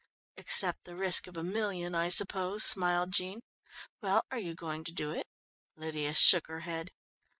[0.35, 3.41] "Except the risk of a million, I suppose," smiled Jean.
[4.01, 5.27] "Well, are you going to do it?"
[5.75, 6.89] Lydia shook her head.